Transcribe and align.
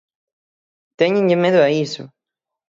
¡Téñenlle 0.99 1.37
medo 1.43 1.59
a 1.67 1.69
iso! 1.85 2.03